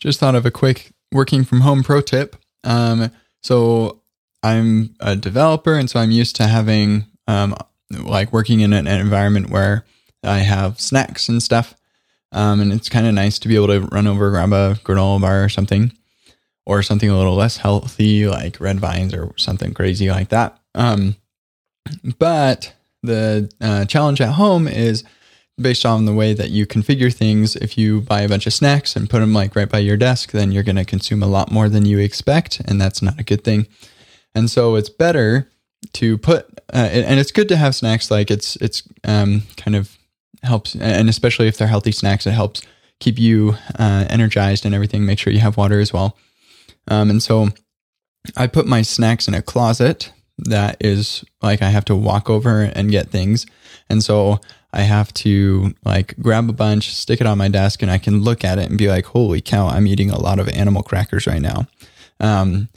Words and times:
just 0.00 0.18
thought 0.18 0.34
of 0.34 0.46
a 0.46 0.50
quick 0.50 0.92
working 1.12 1.44
from 1.44 1.60
home 1.60 1.82
pro 1.82 2.00
tip. 2.00 2.36
Um, 2.64 3.10
so 3.42 4.02
I'm 4.42 4.94
a 5.00 5.16
developer, 5.16 5.74
and 5.74 5.88
so 5.88 6.00
I'm 6.00 6.10
used 6.10 6.36
to 6.36 6.46
having 6.46 7.06
um, 7.26 7.54
like 7.90 8.32
working 8.32 8.60
in 8.60 8.72
an, 8.72 8.86
environment 8.86 9.50
where 9.50 9.84
I 10.24 10.38
have 10.38 10.80
snacks 10.80 11.28
and 11.28 11.42
stuff. 11.42 11.74
Um, 12.32 12.60
and 12.60 12.72
it's 12.72 12.88
kind 12.88 13.06
of 13.06 13.14
nice 13.14 13.38
to 13.40 13.48
be 13.48 13.56
able 13.56 13.66
to 13.68 13.80
run 13.80 14.06
over, 14.06 14.30
grab 14.30 14.52
a 14.52 14.78
granola 14.84 15.20
bar 15.20 15.44
or 15.44 15.48
something, 15.48 15.92
or 16.64 16.82
something 16.82 17.10
a 17.10 17.16
little 17.16 17.34
less 17.34 17.56
healthy, 17.56 18.26
like 18.26 18.60
red 18.60 18.78
vines 18.78 19.12
or 19.12 19.32
something 19.36 19.74
crazy 19.74 20.10
like 20.10 20.28
that. 20.28 20.58
Um, 20.74 21.16
but 22.18 22.72
the 23.02 23.50
uh, 23.60 23.84
challenge 23.86 24.20
at 24.20 24.34
home 24.34 24.68
is 24.68 25.04
based 25.60 25.84
on 25.84 26.04
the 26.04 26.14
way 26.14 26.32
that 26.34 26.50
you 26.50 26.66
configure 26.66 27.12
things. 27.12 27.56
If 27.56 27.76
you 27.76 28.00
buy 28.00 28.22
a 28.22 28.28
bunch 28.28 28.46
of 28.46 28.52
snacks 28.52 28.96
and 28.96 29.10
put 29.10 29.20
them 29.20 29.32
like 29.32 29.54
right 29.56 29.68
by 29.68 29.78
your 29.78 29.96
desk, 29.96 30.32
then 30.32 30.52
you're 30.52 30.62
going 30.62 30.76
to 30.76 30.84
consume 30.84 31.22
a 31.22 31.26
lot 31.26 31.50
more 31.50 31.68
than 31.68 31.86
you 31.86 31.98
expect, 31.98 32.60
and 32.64 32.80
that's 32.80 33.02
not 33.02 33.18
a 33.18 33.24
good 33.24 33.44
thing. 33.44 33.66
And 34.34 34.50
so 34.50 34.76
it's 34.76 34.90
better 34.90 35.50
to 35.94 36.18
put, 36.18 36.46
uh, 36.72 36.88
and 36.92 37.18
it's 37.18 37.32
good 37.32 37.48
to 37.48 37.56
have 37.56 37.74
snacks. 37.74 38.10
Like 38.10 38.30
it's 38.30 38.56
it's 38.56 38.82
um, 39.04 39.42
kind 39.56 39.76
of 39.76 39.96
helps, 40.42 40.74
and 40.74 41.08
especially 41.08 41.48
if 41.48 41.56
they're 41.56 41.68
healthy 41.68 41.92
snacks, 41.92 42.26
it 42.26 42.32
helps 42.32 42.62
keep 43.00 43.18
you 43.18 43.56
uh, 43.78 44.04
energized 44.08 44.64
and 44.64 44.74
everything. 44.74 45.04
Make 45.04 45.18
sure 45.18 45.32
you 45.32 45.40
have 45.40 45.56
water 45.56 45.80
as 45.80 45.92
well. 45.92 46.16
Um, 46.88 47.10
and 47.10 47.22
so 47.22 47.48
I 48.36 48.46
put 48.46 48.66
my 48.66 48.82
snacks 48.82 49.26
in 49.28 49.34
a 49.34 49.42
closet 49.42 50.12
that 50.38 50.76
is 50.80 51.24
like 51.42 51.62
I 51.62 51.70
have 51.70 51.84
to 51.86 51.96
walk 51.96 52.30
over 52.30 52.62
and 52.62 52.90
get 52.90 53.10
things. 53.10 53.46
And 53.88 54.02
so 54.02 54.40
I 54.72 54.82
have 54.82 55.12
to 55.14 55.74
like 55.84 56.14
grab 56.20 56.48
a 56.48 56.52
bunch, 56.52 56.94
stick 56.94 57.20
it 57.20 57.26
on 57.26 57.38
my 57.38 57.48
desk, 57.48 57.82
and 57.82 57.90
I 57.90 57.98
can 57.98 58.22
look 58.22 58.44
at 58.44 58.58
it 58.58 58.68
and 58.68 58.78
be 58.78 58.88
like, 58.88 59.06
holy 59.06 59.40
cow, 59.40 59.66
I'm 59.66 59.86
eating 59.86 60.10
a 60.10 60.20
lot 60.20 60.38
of 60.38 60.48
animal 60.48 60.82
crackers 60.82 61.26
right 61.26 61.42
now. 61.42 61.66
Um, 62.20 62.68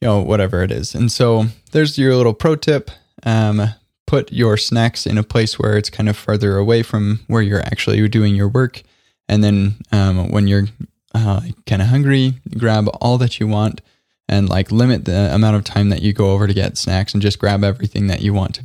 you 0.00 0.08
know, 0.08 0.20
whatever 0.20 0.62
it 0.62 0.70
is. 0.70 0.94
And 0.94 1.12
so 1.12 1.46
there's 1.72 1.98
your 1.98 2.16
little 2.16 2.34
pro 2.34 2.56
tip. 2.56 2.90
Um, 3.22 3.74
put 4.06 4.32
your 4.32 4.56
snacks 4.56 5.06
in 5.06 5.18
a 5.18 5.22
place 5.22 5.58
where 5.58 5.76
it's 5.76 5.90
kind 5.90 6.08
of 6.08 6.16
further 6.16 6.56
away 6.56 6.82
from 6.82 7.20
where 7.28 7.42
you're 7.42 7.60
actually 7.60 8.08
doing 8.08 8.34
your 8.34 8.48
work. 8.48 8.82
And 9.28 9.44
then 9.44 9.76
um, 9.92 10.30
when 10.30 10.48
you're 10.48 10.66
uh, 11.14 11.42
kind 11.66 11.80
of 11.80 11.88
hungry, 11.88 12.34
grab 12.58 12.88
all 13.00 13.18
that 13.18 13.38
you 13.38 13.46
want 13.46 13.82
and 14.28 14.48
like 14.48 14.72
limit 14.72 15.04
the 15.04 15.32
amount 15.34 15.56
of 15.56 15.64
time 15.64 15.90
that 15.90 16.02
you 16.02 16.12
go 16.12 16.32
over 16.32 16.46
to 16.46 16.54
get 16.54 16.76
snacks 16.76 17.12
and 17.12 17.22
just 17.22 17.38
grab 17.38 17.62
everything 17.62 18.08
that 18.08 18.22
you 18.22 18.32
want 18.32 18.56
to, 18.56 18.64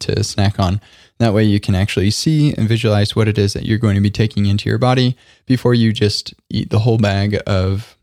to 0.00 0.22
snack 0.22 0.58
on. 0.58 0.80
That 1.18 1.34
way 1.34 1.44
you 1.44 1.60
can 1.60 1.74
actually 1.74 2.10
see 2.10 2.52
and 2.54 2.68
visualize 2.68 3.16
what 3.16 3.28
it 3.28 3.38
is 3.38 3.52
that 3.54 3.64
you're 3.64 3.78
going 3.78 3.94
to 3.94 4.00
be 4.00 4.10
taking 4.10 4.46
into 4.46 4.68
your 4.68 4.78
body 4.78 5.16
before 5.46 5.74
you 5.74 5.92
just 5.92 6.34
eat 6.50 6.70
the 6.70 6.80
whole 6.80 6.98
bag 6.98 7.40
of 7.46 7.96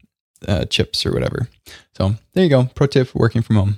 uh, 0.47 0.65
chips 0.65 1.05
or 1.05 1.13
whatever. 1.13 1.47
So 1.95 2.15
there 2.33 2.43
you 2.43 2.49
go. 2.49 2.65
Pro 2.75 2.87
tip 2.87 3.13
working 3.13 3.41
from 3.41 3.55
home. 3.55 3.77